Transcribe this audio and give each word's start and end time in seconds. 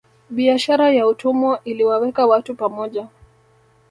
Biashara 0.29 0.91
ya 0.91 1.07
utumwa 1.07 1.61
iliwaweka 1.63 2.25
watu 2.25 2.55
pamoja 2.55 3.07